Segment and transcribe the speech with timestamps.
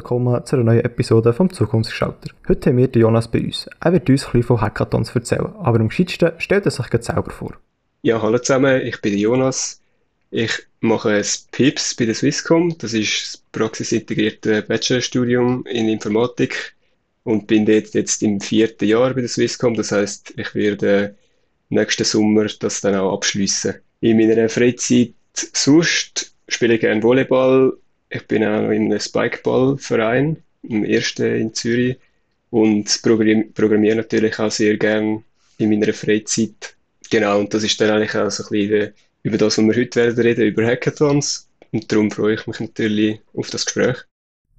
[0.00, 2.30] Willkommen zu einer neuen Episode vom Zukunftsgestalter.
[2.48, 3.68] Heute haben wir den Jonas bei uns.
[3.80, 7.52] Er wird uns ein von Hackathons erzählen, aber am gescheitsten stellt er sich selber vor.
[8.00, 9.82] Ja, hallo zusammen, ich bin Jonas.
[10.30, 12.78] Ich mache ein PIPS bei der Swisscom.
[12.78, 16.74] Das ist das praxisintegrierte Bachelorstudium in Informatik
[17.24, 19.74] und bin dort jetzt im vierten Jahr bei der Swisscom.
[19.74, 21.14] Das heißt, ich werde
[21.68, 23.74] nächsten Sommer das dann auch abschließen.
[24.00, 27.74] In meiner Freizeit sonst spiele ich gerne Volleyball,
[28.10, 31.96] ich bin auch in einem Spikeball-Verein, im ersten in Zürich,
[32.50, 35.22] und programmiere natürlich auch sehr gerne
[35.58, 36.74] in meiner Freizeit.
[37.08, 40.00] Genau, und das ist dann eigentlich auch so ein bisschen über das, was wir heute
[40.00, 41.48] werden reden, über Hackathons.
[41.72, 43.98] Und darum freue ich mich natürlich auf das Gespräch.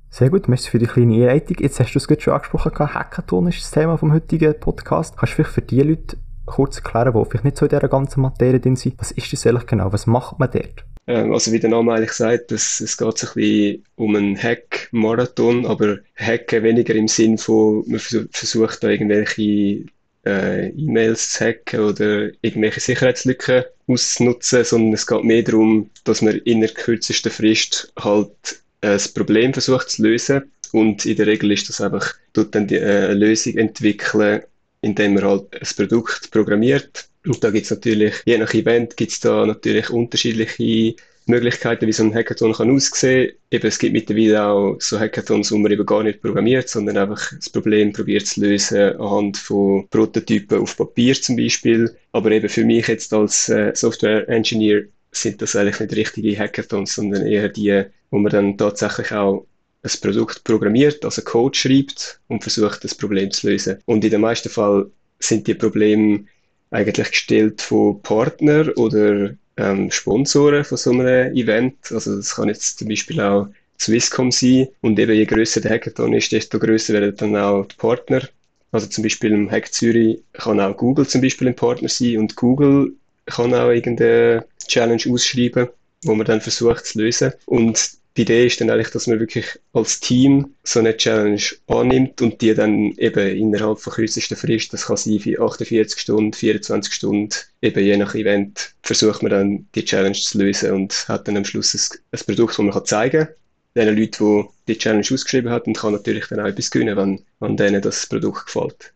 [0.10, 1.58] Sehr gut, merci für die kleine Einleitung.
[1.60, 5.18] Jetzt hast du es gerade schon angesprochen, Hackathon ist das Thema vom heutigen Podcast.
[5.18, 8.22] Kannst du vielleicht für die Leute kurz erklären, die vielleicht nicht so in dieser ganzen
[8.22, 10.86] Materie drin sind, was ist das eigentlich genau, was macht man dort?
[11.08, 14.42] Ähm, also wie der Name eigentlich sagt, es, es geht so ein bisschen um einen
[14.42, 19.86] Hack-Marathon, aber Hacken weniger im Sinn von, man versucht da irgendwelche
[20.26, 26.38] äh, E-Mails zu hacken oder irgendwelche Sicherheitslücken auszunutzen, sondern es geht mehr darum, dass man
[26.40, 30.52] in der kürzesten Frist halt ein Problem versucht zu lösen.
[30.72, 34.44] Und in der Regel ist das einfach, tut dann die, äh, eine Lösung entwickeln,
[34.82, 39.12] indem man halt ein Produkt programmiert und da gibt es natürlich, je nach Event, gibt
[39.12, 40.96] es da natürlich unterschiedliche
[41.28, 43.34] Möglichkeiten, wie so ein Hackathon kann aussehen.
[43.52, 47.32] Eben, es gibt mittlerweile auch so Hackathons, wo man eben gar nicht programmiert, sondern einfach
[47.36, 51.96] das Problem probiert zu lösen anhand von Prototypen auf Papier zum Beispiel.
[52.12, 56.96] Aber eben für mich jetzt als äh, Software Engineer sind das eigentlich nicht richtige Hackathons,
[56.96, 59.46] sondern eher die, wo man dann tatsächlich auch
[59.84, 63.80] ein Produkt programmiert, also Code schreibt und versucht, das Problem zu lösen.
[63.86, 66.26] Und in den meisten Fällen sind die Probleme
[66.72, 71.92] eigentlich gestellt von Partnern oder ähm, Sponsoren von so einem Event.
[71.92, 73.48] Also das kann jetzt zum Beispiel auch
[73.80, 74.70] Swisscom sein.
[74.82, 78.28] Und eben je größer der Hackathon ist, desto größer werden dann auch die Partner.
[78.72, 82.36] Also zum Beispiel im Hack Zürich kann auch Google zum Beispiel ein Partner sein und
[82.38, 82.94] Google
[83.26, 85.68] kann auch irgendeine Challenge ausschreiben,
[86.04, 87.34] wo man dann versucht zu lösen.
[87.46, 92.22] Und die Idee ist dann eigentlich, dass man wirklich als Team so eine Challenge annimmt
[92.22, 96.94] und die dann eben innerhalb von kürzester Frist, das kann sein für 48 Stunden, 24
[96.94, 101.38] Stunden, eben je nach Event, versucht man dann die Challenge zu lösen und hat dann
[101.38, 103.36] am Schluss ein, ein Produkt, das man kann zeigen kann.
[103.74, 107.22] Den Leuten, die die Challenge ausgeschrieben haben und kann natürlich dann auch etwas gewinnen, wenn,
[107.40, 108.94] wenn denen das Produkt gefällt.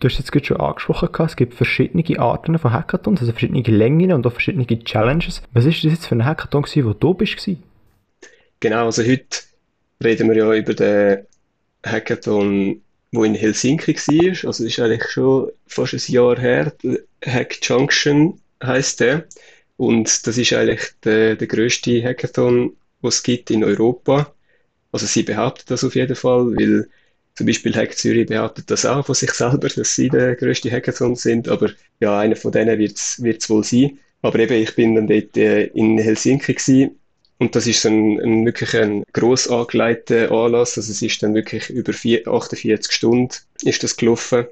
[0.00, 4.26] Du hast jetzt schon angesprochen, es gibt verschiedene Arten von Hackathons, also verschiedene Längen und
[4.26, 5.42] auch verschiedene Challenges.
[5.52, 7.48] Was ist das jetzt für ein Hackathon, wo du bist?
[8.64, 9.40] Genau, also heute
[10.02, 11.26] reden wir ja über den
[11.84, 12.80] Hackathon,
[13.12, 14.48] wo in Helsinki war.
[14.48, 16.72] Also ist eigentlich schon fast ein Jahr her.
[17.26, 19.26] Hack Junction heißt der.
[19.76, 24.32] Und das ist eigentlich der, der größte Hackathon, was es gibt in Europa.
[24.92, 26.88] Also sie behauptet das auf jeden Fall, weil
[27.34, 31.16] zum Beispiel Hack Zürich behauptet das auch von sich selber, dass sie der größte Hackathon
[31.16, 31.48] sind.
[31.48, 31.70] Aber
[32.00, 33.98] ja, einer von denen wird es wohl sein.
[34.22, 36.98] Aber eben, ich bin dann dort äh, in Helsinki gewesen
[37.38, 40.76] und das ist so ein, wirklich ein gross angelegter Anlass.
[40.78, 44.46] Also es ist dann wirklich über vier, 48 Stunden ist das gelaufen.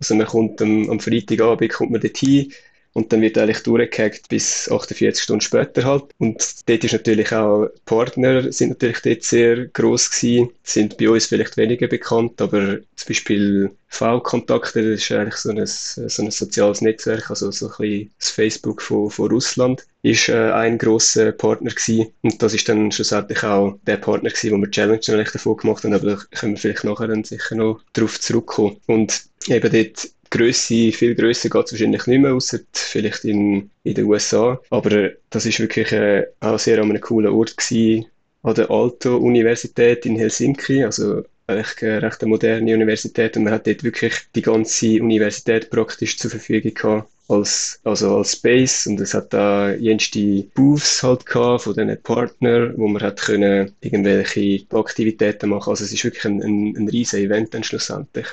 [0.00, 2.52] Also man kommt am, am Freitagabend kommt man dorthin
[2.92, 6.04] und dann wird eigentlich durchgehackt bis 48 Stunden später halt.
[6.18, 11.26] Und dort ist natürlich auch, Partner sind natürlich dort sehr gross gewesen, sind bei uns
[11.26, 16.80] vielleicht weniger bekannt, aber zum Beispiel V-Kontakte, das ist eigentlich so ein, so ein soziales
[16.80, 21.70] Netzwerk, also so ein bisschen das Facebook von, von Russland, ist äh, ein grosser Partner
[21.70, 22.12] gewesen.
[22.22, 25.84] Und das ist dann schlussendlich auch der Partner gewesen, wo wir Challenge eigentlich davon gemacht
[25.84, 28.76] haben, aber da können wir vielleicht nachher dann sicher noch drauf zurückkommen.
[28.86, 33.94] Und eben dort Grösse, viel grösser geht es wahrscheinlich nicht mehr, außer vielleicht in, in
[33.94, 34.60] den USA.
[34.70, 38.06] Aber das ist wirklich äh, auch sehr an einem coolen Ort gewesen,
[38.42, 43.82] an der Aalto-Universität in Helsinki, also eigentlich eine recht moderne Universität und man hat dort
[43.82, 49.32] wirklich die ganze Universität praktisch zur Verfügung gehabt als, also als Space und es hat
[49.32, 55.70] da jenste Booths halt gehabt von diesen Partnern, wo man hat können irgendwelche Aktivitäten machen.
[55.70, 58.26] Also es ist wirklich ein, ein, ein riesen Event dann schlussendlich.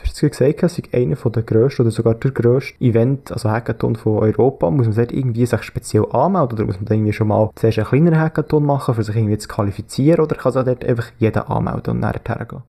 [0.00, 3.50] Du hast es gesagt, es ist einer der grössten oder sogar der grösste Event, also
[3.50, 4.70] Hackathon von Europa.
[4.70, 7.86] Muss man sich irgendwie sich speziell anmelden oder muss man irgendwie schon mal zuerst einen
[7.86, 11.94] kleineren Hackathon machen, um sich irgendwie zu qualifizieren oder kann sich dort einfach jeder anmelden
[11.94, 12.62] und nachher hergehen?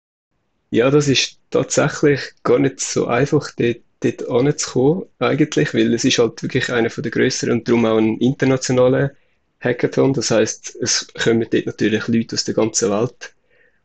[0.71, 6.19] Ja, das ist tatsächlich gar nicht so einfach, dort, dort anzukommen, eigentlich, weil es ist
[6.19, 9.13] halt wirklich einer der grösseren und darum auch ein internationaler
[9.61, 10.15] Hackathon.
[10.15, 13.35] Das heißt, es kommen dort natürlich Leute aus der ganzen Welt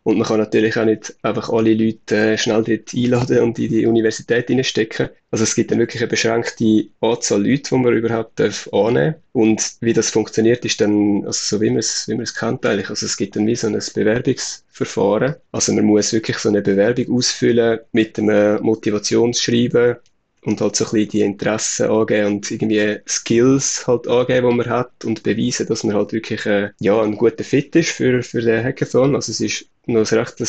[0.05, 3.69] Und man kann natürlich auch nicht einfach alle Leute äh, schnell dort einladen und in
[3.69, 5.09] die Universität reinstecken.
[5.31, 9.77] Also es gibt dann wirklich eine beschränkte Anzahl Leute, die man überhaupt darf annehmen Und
[9.81, 12.91] wie das funktioniert, ist dann, also so wie man es, wie man es kennt eigentlich.
[12.91, 15.37] Also es gibt dann wie so ein Bewerbungsverfahren.
[15.51, 19.95] Also man muss wirklich so eine Bewerbung ausfüllen mit einem Motivationsschreiben
[20.43, 24.69] und halt so ein bisschen die Interessen angeben und irgendwie Skills halt angeben, die man
[24.69, 28.41] hat und beweisen, dass man halt wirklich äh, ja, ein guter Fit ist für, für
[28.41, 29.15] den Hackathon.
[29.15, 30.39] Also es ist noch ein recht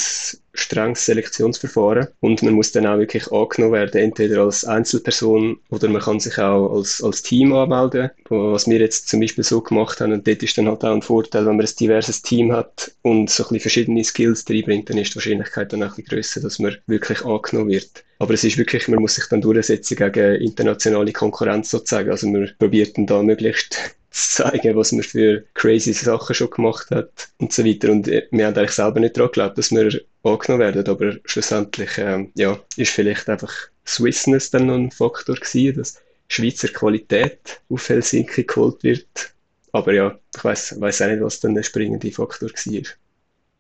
[0.55, 6.03] strenges Selektionsverfahren und man muss dann auch wirklich angenommen werden, entweder als Einzelperson oder man
[6.03, 10.13] kann sich auch als, als Team anmelden, was wir jetzt zum Beispiel so gemacht haben
[10.13, 13.31] und dort ist dann halt auch ein Vorteil, wenn man ein diverses Team hat und
[13.31, 16.41] so ein bisschen verschiedene Skills reinbringt, dann ist die Wahrscheinlichkeit dann auch ein bisschen grösser,
[16.41, 18.05] dass man wirklich angenommen wird.
[18.19, 22.11] Aber es ist wirklich, man muss sich dann durchsetzen gegen internationale Konkurrenz sozusagen.
[22.11, 26.91] Also man probiert dann da möglichst zu zeigen, was man für crazy Sachen schon gemacht
[26.91, 27.91] hat und so weiter.
[27.91, 31.99] Und äh, wir haben eigentlich selber nicht daran geglaubt, dass wir angenommen werden, aber schlussendlich,
[31.99, 33.53] ähm, ja, ist vielleicht einfach
[33.87, 39.35] Swissness dann noch ein Faktor gewesen, dass Schweizer Qualität auf Helsinki geholt wird.
[39.73, 42.83] Aber ja, ich weiß auch nicht, was dann der springende Faktor war.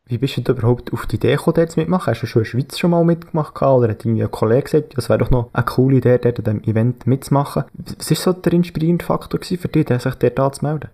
[0.08, 2.12] Wie bist du überhaupt auf die Idee gekommen, dort mitmachen?
[2.12, 4.96] Hast du schon in der Schweiz schon mal mitgemacht oder hat irgendwie ein Kollege gesagt,
[4.96, 7.64] das wäre doch noch eine coole Idee, dort an diesem Event mitzumachen?
[7.98, 10.90] Was war so der inspirierende Faktor für dich, sich dort anzumelden?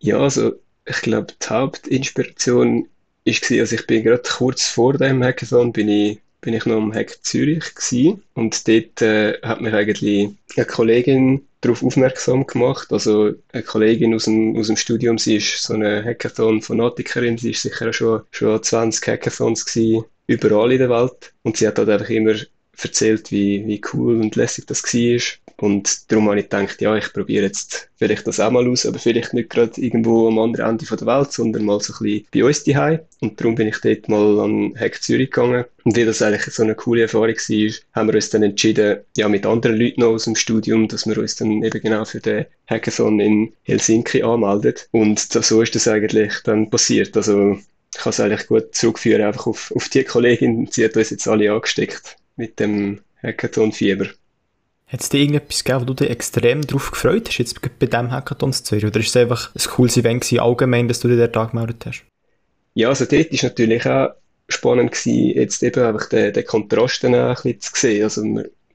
[0.00, 0.54] Ja, also
[0.84, 2.88] ich glaube, die Hauptinspiration
[3.24, 6.92] war, also ich bin gerade kurz vor dem Hackathon bin ich bin ich noch am
[6.92, 8.22] Hack Zürich gewesen.
[8.34, 12.92] und dort äh, hat mich eigentlich eine Kollegin darauf aufmerksam gemacht.
[12.92, 17.62] Also eine Kollegin aus dem, aus dem Studium, sie ist so eine Hackathon-Fanatikerin, sie ist
[17.62, 22.10] sicher schon, schon 20 Hackathons gewesen, überall in der Welt und sie hat halt einfach
[22.10, 22.34] immer
[22.80, 25.41] erzählt, wie, wie cool und lässig das war.
[25.62, 28.98] Und darum habe ich gedacht, ja, ich probiere jetzt vielleicht das auch mal aus, aber
[28.98, 32.44] vielleicht nicht gerade irgendwo am anderen Ende der Welt, sondern mal so ein bisschen bei
[32.44, 32.98] uns daheim.
[33.20, 35.64] Und darum bin ich dort mal an Hack Zürich gegangen.
[35.84, 39.28] Und wie das eigentlich so eine coole Erfahrung war, haben wir uns dann entschieden, ja,
[39.28, 42.46] mit anderen Leuten noch aus dem Studium, dass wir uns dann eben genau für den
[42.66, 44.74] Hackathon in Helsinki anmelden.
[44.90, 47.16] Und so ist das eigentlich dann passiert.
[47.16, 47.52] Also,
[47.94, 50.66] ich kann es eigentlich gut zurückführen, einfach auf, auf die Kollegin.
[50.72, 54.08] Sie hat uns jetzt alle angesteckt mit dem Hackathon-Fieber.
[54.92, 58.10] Hat es dir irgendetwas gegeben, wo du dich extrem darauf gefreut hast, jetzt bei diesem
[58.10, 58.84] Hackathon zu Zürich?
[58.84, 62.04] Oder ist es einfach ein cooles Event gewesen, allgemein, dass du dich dort angemeldet hast?
[62.74, 64.10] Ja, also dort war natürlich auch
[64.48, 68.04] spannend gewesen, jetzt eben einfach den, den Kontrast dann auch ein bisschen zu sehen.
[68.04, 68.22] Also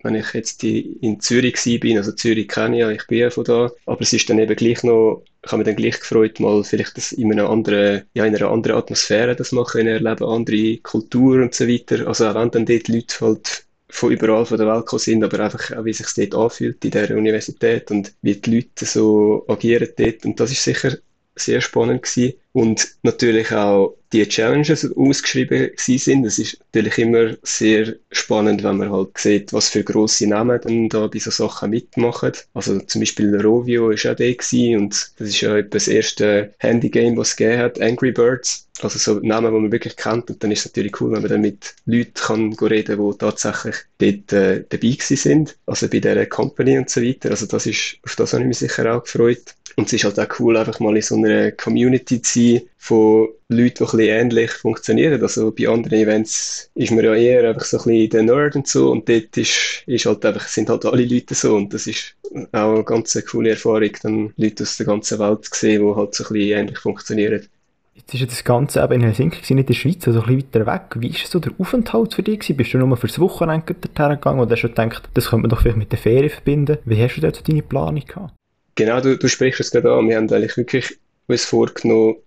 [0.04, 3.44] wenn ich jetzt in Zürich bin, also Zürich kenne ich ja, ich bin ja von
[3.44, 6.64] da, aber es ist dann eben gleich noch, ich habe mich dann gleich gefreut, mal
[6.64, 11.44] vielleicht das in einer anderen, ja, in einer anderen Atmosphäre das machen erleben, andere Kultur
[11.44, 12.08] und so weiter.
[12.08, 15.40] Also auch wenn dann dort Leute halt von überall von der Welt gekommen sind, aber
[15.40, 19.90] einfach auch, wie sich dort anfühlt in dieser Universität und wie die Leute so agieren
[19.98, 20.26] dort.
[20.26, 20.98] Und das ist sicher
[21.36, 22.34] sehr spannend gewesen.
[22.58, 26.24] Und natürlich auch die Challenges ausgeschrieben sind.
[26.24, 30.90] Das ist natürlich immer sehr spannend, wenn man halt sieht, was für grosse Namen dann
[30.90, 32.32] da bei so Sachen mitmachen.
[32.56, 34.36] Also zum Beispiel Rovio ist auch der
[34.76, 38.68] und das ist ja das erste Handygame, was es gegeben hat, Angry Birds.
[38.82, 41.30] Also so Namen, die man wirklich kennt und dann ist es natürlich cool, wenn man
[41.30, 45.58] dann mit Leuten kann reden kann, die tatsächlich dort äh, dabei sind.
[45.68, 47.32] Also bei dieser Company und so weiter.
[47.32, 49.56] Also das ist, auf das habe ich mich sicher auch gefreut.
[49.78, 53.28] Und es ist halt auch cool, einfach mal in so einer Community zu sein von
[53.48, 55.22] Leuten, die ein bisschen ähnlich funktionieren.
[55.22, 58.68] Also bei anderen Events ist man ja eher einfach so ein bisschen der Nerd und
[58.68, 62.16] so und dort ist, ist halt einfach, sind halt alle Leute so und das ist
[62.54, 66.16] auch eine ganz coole Erfahrung, dann Leute aus der ganzen Welt zu sehen, die halt
[66.16, 67.48] so ein bisschen ähnlich funktionieren.
[67.94, 70.66] Jetzt ist ja das Ganze eben in Helsinki, nicht in der Schweiz, also ein bisschen
[70.66, 71.02] weiter weg.
[71.02, 72.52] Wie ist so der Aufenthalt für dich?
[72.58, 75.50] Bist du nur für das Wochenende dorthin gegangen oder hast du gedacht, das könnte man
[75.50, 76.78] doch vielleicht mit der Ferien verbinden?
[76.86, 78.34] Wie hast du dort so deine Planung gehabt?
[78.78, 80.08] Genau, du, du sprichst es gerade an.
[80.08, 82.18] Wir haben eigentlich wirklich uns vorgenommen,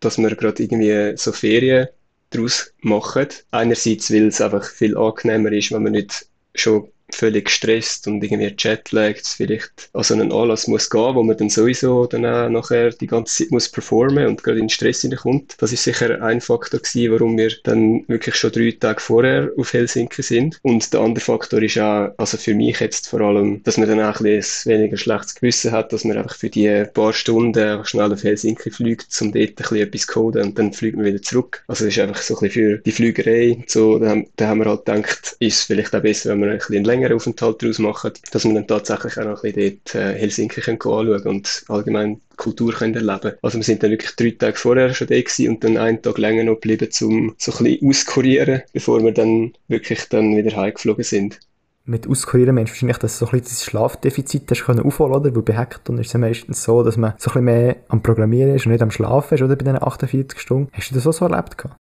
[0.00, 1.88] dass wir gerade irgendwie so Ferien
[2.30, 3.28] daraus machen.
[3.50, 8.54] Einerseits, weil es einfach viel angenehmer ist, wenn man nicht schon völlig gestresst und irgendwie
[8.56, 12.90] jetlagged vielleicht an so einen Anlass muss gehen, wo man dann sowieso dann auch nachher
[12.90, 15.56] die ganze Zeit muss performen und gerade in Stress hineinkommt.
[15.58, 19.72] Das ist sicher ein Faktor gewesen, warum wir dann wirklich schon drei Tage vorher auf
[19.72, 20.58] Helsinki sind.
[20.62, 24.00] Und der andere Faktor ist auch, also für mich jetzt vor allem, dass man dann
[24.00, 27.86] auch ein bisschen weniger schlechtes Gewissen hat, dass man einfach für die paar Stunden einfach
[27.86, 31.22] schnell auf Helsinki fliegt, um dort ein bisschen etwas coden und dann fliegt man wieder
[31.22, 31.64] zurück.
[31.66, 34.66] Also es ist einfach so ein bisschen für die Flügerei so, da, da haben wir
[34.66, 38.44] halt gedacht, ist vielleicht auch besser, wenn man ein bisschen längeren Aufenthalt daraus machen, dass
[38.44, 42.72] wir dann tatsächlich auch noch ein bisschen dort äh, Helsinki können anschauen und allgemein Kultur
[42.72, 45.76] können erleben Also wir sind dann wirklich drei Tage vorher schon da gewesen und dann
[45.76, 50.36] einen Tag länger noch geblieben, um so ein bisschen auskurieren, bevor wir dann wirklich dann
[50.36, 51.40] wieder heimgeflogen sind
[51.88, 55.14] mit Auskurieren meinst du wahrscheinlich, dass du so ein bisschen das Schlafdefizit hast können aufholen,
[55.14, 55.34] oder?
[55.34, 58.02] Weil bei Hackathon ist es ja meistens so, dass man so ein bisschen mehr am
[58.02, 59.56] Programmieren ist und nicht am Schlafen ist, oder?
[59.56, 60.70] Bei diesen 48 Stunden.
[60.72, 61.76] Hast du das auch so erlebt gehabt?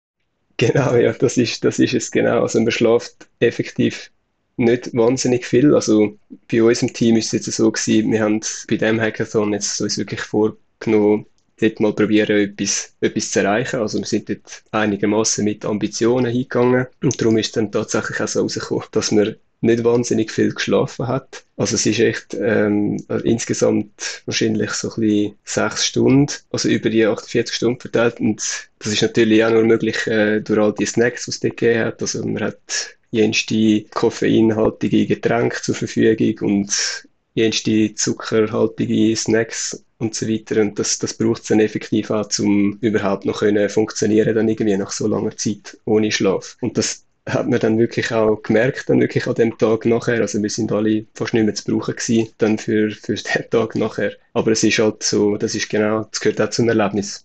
[0.57, 2.43] Genau, ja, das ist, das ist es genau.
[2.43, 4.11] Also man schläft effektiv
[4.57, 5.73] nicht wahnsinnig viel.
[5.73, 6.17] Also
[6.51, 9.81] bei uns im Team ist es jetzt so gewesen, wir haben bei dem Hackathon jetzt
[9.81, 11.25] uns wirklich vorgenommen,
[11.59, 13.79] dort mal probieren, etwas, etwas zu erreichen.
[13.79, 18.41] Also wir sind dort einigermaßen mit Ambitionen hingegangen und darum ist dann tatsächlich auch so
[18.41, 21.45] rausgekommen, dass wir nicht wahnsinnig viel geschlafen hat.
[21.57, 27.05] Also es ist echt ähm, insgesamt wahrscheinlich so ein bisschen sechs Stunden, also über die
[27.05, 28.19] 48 Stunden verteilt.
[28.19, 31.57] Und das ist natürlich auch nur möglich äh, durch all die Snacks, die es dort
[31.57, 32.01] gegeben hat.
[32.01, 40.61] Also man hat jenste koffeinhaltige Getränke zur Verfügung und jenste zuckerhaltige Snacks und so weiter.
[40.61, 44.77] Und das, das braucht es dann effektiv auch, um überhaupt noch können funktionieren dann irgendwie
[44.77, 46.57] nach so langer Zeit ohne Schlaf.
[46.61, 50.21] Und das hat man dann wirklich auch gemerkt, dann wirklich an dem Tag nachher.
[50.21, 53.75] Also wir sind alle fast nicht mehr zu brauchen gewesen, dann für, für den Tag
[53.75, 54.13] nachher.
[54.33, 57.24] Aber es ist halt so, das ist genau, das gehört auch zum Erlebnis.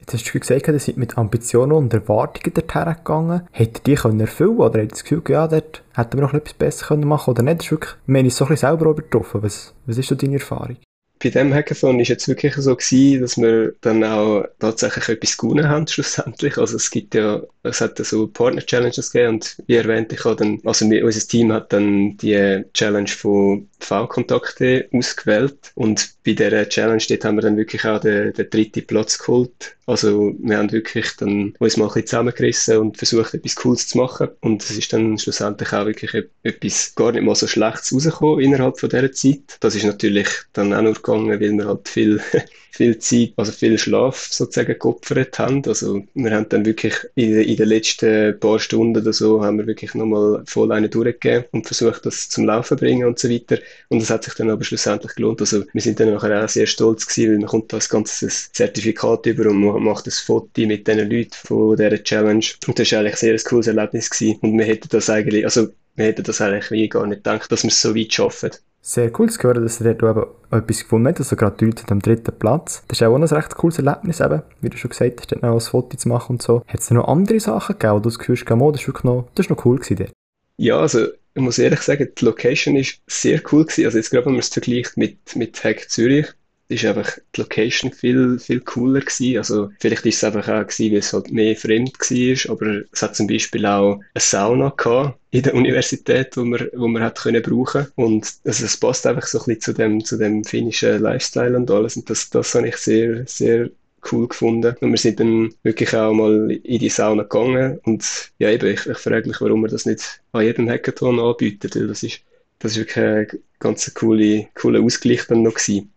[0.00, 3.48] Jetzt hast du gesagt, ihr seid mit Ambitionen und Erwartungen dorthin gegangen.
[3.52, 6.34] Hättet ihr die können erfüllen oder hättet ihr das Gefühl, ja, dort hätten wir noch
[6.34, 7.60] etwas besser machen können oder nicht?
[7.60, 9.42] Das ist wirklich, wir haben uns so ein bisschen selber übertroffen.
[9.42, 10.76] Was, was ist so deine Erfahrung?
[11.24, 15.66] Bei dem Hackathon ist jetzt wirklich so gewesen, dass wir dann auch tatsächlich etwas gewonnen
[15.66, 16.58] haben schlussendlich.
[16.58, 20.22] Also es gibt ja, es hat ja so Partner Challenges gegeben und wie erwähnt, ich
[20.24, 26.32] habe dann, also wir, unser Team hat dann die Challenge von V-Kontakte ausgewählt und bei
[26.32, 29.76] dieser Challenge dort haben wir dann wirklich auch den, den dritten Platz geholt.
[29.86, 33.98] Also wir haben wirklich dann uns mal ein bisschen zusammengerissen und versucht, etwas Cooles zu
[33.98, 34.28] machen.
[34.40, 38.40] Und es ist dann schlussendlich auch wirklich e-, etwas gar nicht mal so Schlechtes rausgekommen
[38.40, 39.58] innerhalb von dieser Zeit.
[39.60, 42.20] Das ist natürlich dann auch nur gegangen, weil wir halt viel
[42.74, 45.62] viel Zeit, also viel Schlaf sozusagen geopfert haben.
[45.66, 49.66] Also wir haben dann wirklich in, in den letzten paar Stunden oder so haben wir
[49.66, 53.58] wirklich nochmal voll eine durchgegeben und versucht, das zum Laufen zu bringen und so weiter.
[53.88, 55.40] Und das hat sich dann aber schlussendlich gelohnt.
[55.40, 58.50] Also wir sind dann nachher auch sehr stolz gewesen, weil man kommt da ein ganzes
[58.52, 62.44] Zertifikat über und man macht ein Foto mit den Leuten von dieser Challenge.
[62.66, 64.38] Und das war eigentlich sehr ein cooles Erlebnis gewesen.
[64.40, 67.68] Und wir hätten das eigentlich, also wir hätten das eigentlich gar nicht gedacht, dass wir
[67.68, 68.50] es so weit schaffen.
[68.86, 72.38] Sehr cool zu hören, dass ihr dort etwas gefunden habt, also gerade Leute am dritten
[72.38, 72.84] Platz.
[72.86, 75.54] Das ist auch ein recht cooles Erlebnis eben, wie du schon gesagt hast, dort noch
[75.54, 76.62] ein Foto zu machen und so.
[76.68, 79.04] Hat es noch andere Sachen gegeben, wo du das Gefühl hast, oh, das ist wirklich
[79.04, 80.12] noch, das ist noch cool gewesen dort?
[80.58, 83.86] Ja, also ich muss ehrlich sagen, die Location ist sehr cool gewesen.
[83.86, 86.26] Also jetzt gerade, wenn man es vergleicht mit, mit Hack Zürich,
[86.68, 89.38] ist einfach die Location viel, viel cooler gewesen.
[89.38, 93.02] Also, vielleicht ist es einfach auch gewesen, weil es halt mehr fremd war, aber es
[93.02, 97.20] hat zum Beispiel auch eine Sauna gehabt in der Universität, wo man, wo man hat
[97.20, 97.86] können brauchen.
[97.96, 101.70] Und also, es passt einfach so ein bisschen zu dem, zu dem finnischen Lifestyle und
[101.70, 101.96] alles.
[101.96, 103.70] Und das, das habe ich sehr, sehr
[104.12, 104.74] cool gefunden.
[104.80, 107.78] Und wir sind dann wirklich auch mal in die Sauna gegangen.
[107.84, 111.76] Und ja, eben, ich, ich frage mich, warum man das nicht an jedem Hackathon anbietet,
[111.76, 112.20] weil das ist,
[112.58, 113.26] das ist wirklich ein
[113.58, 115.93] ganz coole, cooler Ausgleich dann noch gewesen.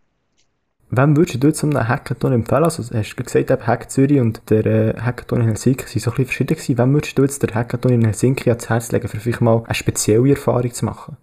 [0.89, 2.63] Wem würdest du zu einem Hackathon empfehlen?
[2.63, 6.11] Also, hast du gesagt, eben Hack Zürich und der äh, Hackathon in Helsinki sind so
[6.11, 6.77] ein bisschen verschieden gewesen.
[6.77, 9.75] Wem würdest du jetzt der Hackathon in Helsinki ans Herz legen, für vielleicht mal eine
[9.75, 11.17] spezielle Erfahrung zu machen?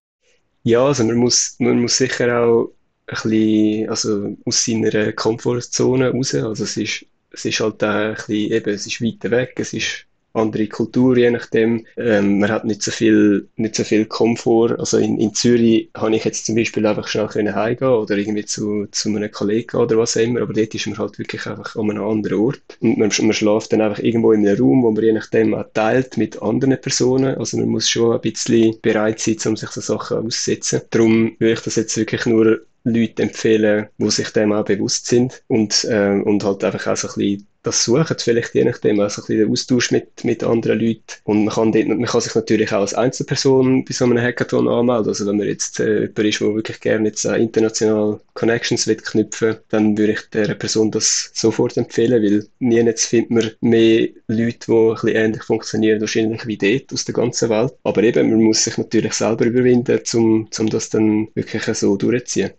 [0.64, 2.72] Ja, also man muss, man muss sicher auch
[3.06, 6.34] ein bisschen, also aus seiner Komfortzone raus.
[6.34, 9.72] Also es ist, es ist halt auch ein bisschen, eben, es ist weiter weg, es
[9.72, 11.86] ist andere Kultur, je nachdem.
[11.96, 14.78] Ähm, man hat nicht so viel, nicht so viel Komfort.
[14.78, 18.44] Also in, in Zürich habe ich jetzt zum Beispiel einfach schnell können heimgehen oder irgendwie
[18.44, 21.76] zu, zu einem Kollegen oder was auch immer, aber dort ist man halt wirklich einfach
[21.76, 22.78] an einem anderen Ort.
[22.80, 25.66] Und man, man schläft dann einfach irgendwo in einem Raum, wo man je nachdem auch
[25.72, 27.36] teilt mit anderen Personen.
[27.36, 30.82] Also man muss schon ein bisschen bereit sein, um sich so Sachen auszusetzen.
[30.90, 35.42] Darum würde ich das jetzt wirklich nur Leute empfehlen, die sich dem auch bewusst sind
[35.46, 39.22] und, äh, und halt einfach auch so ein bisschen das suchen, vielleicht je nachdem, also
[39.22, 41.02] ein bisschen den Austausch mit, mit anderen Leuten.
[41.24, 44.68] Und man kann, dort, man kann sich natürlich auch als Einzelperson bei so einem Hackathon
[44.68, 45.08] anmelden.
[45.08, 48.96] Also wenn man jetzt äh, jemand ist, der wirklich gerne jetzt äh, international Connections will
[48.96, 54.58] knüpfen, dann würde ich der Person das sofort empfehlen, weil nirgends findet man mehr Leute,
[54.66, 57.72] die ein bisschen ähnlich funktionieren, wahrscheinlich wie dort aus der ganzen Welt.
[57.82, 62.52] Aber eben, man muss sich natürlich selber überwinden, um, um das dann wirklich so durchzuziehen.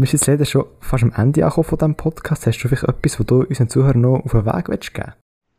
[0.00, 2.46] Wir sind jetzt leider schon fast am Ende angekommen von diesem Podcast.
[2.46, 5.12] Hast du vielleicht etwas, was du unseren Zuhörern noch auf den Weg willst geben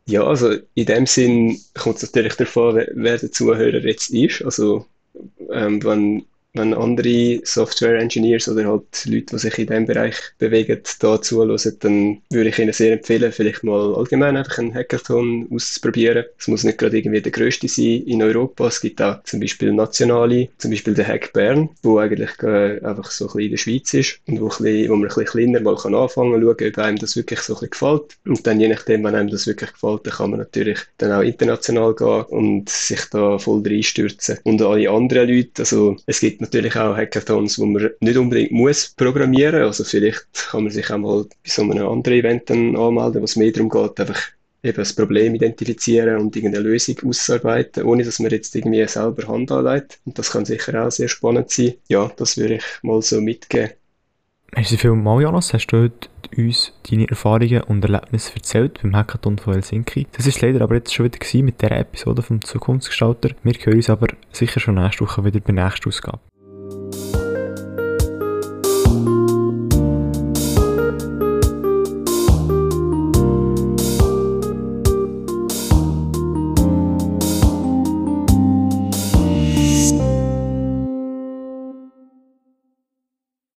[0.06, 4.42] Ja, also in dem Sinn kommt es natürlich davon, wer der Zuhörer jetzt ist.
[4.42, 4.84] Also
[5.52, 11.20] ähm, wenn wenn andere Software-Engineers oder halt Leute, die sich in diesem Bereich bewegen, da
[11.20, 16.24] zuhören, dann würde ich ihnen sehr empfehlen, vielleicht mal allgemein einfach einen Hackathon auszuprobieren.
[16.38, 18.66] Es muss nicht gerade irgendwie der größte sein in Europa.
[18.66, 23.10] Es gibt auch zum Beispiel nationale, zum Beispiel den Hack Bern, wo eigentlich äh, einfach
[23.10, 25.60] so ein bisschen in der Schweiz ist und wo, bisschen, wo man ein bisschen kleiner
[25.60, 28.18] mal kann anfangen kann, schauen, ob einem das wirklich so ein bisschen gefällt.
[28.26, 31.22] Und dann je nachdem, wenn einem das wirklich gefällt, dann kann man natürlich dann auch
[31.22, 34.38] international gehen und sich da voll reinstürzen.
[34.44, 38.92] Und alle anderen Leute, also es gibt natürlich auch Hackathons, wo man nicht unbedingt muss
[38.96, 39.62] programmieren.
[39.62, 43.52] Also vielleicht kann man sich auch mal bei so einem anderen Event anmelden, was mehr
[43.52, 44.20] darum geht, einfach
[44.62, 49.50] eben das Problem identifizieren und irgendeine Lösung ausarbeiten, ohne dass man jetzt irgendwie selber Hand
[49.50, 49.98] anlegt.
[50.04, 51.74] Und das kann sicher auch sehr spannend sein.
[51.88, 53.70] Ja, das würde ich mal so mitgeben.
[54.54, 55.54] Merci vielmals, Jonas.
[55.54, 55.90] Hast du
[56.36, 60.06] uns deine Erfahrungen und Erlebnisse erzählt beim Hackathon von Helsinki.
[60.12, 63.30] Das ist leider aber jetzt schon wieder mit dieser Episode vom Zukunftsgestalter.
[63.42, 66.20] Wir hören uns aber sicher schon nächste Woche wieder bei der nächsten Ausgabe.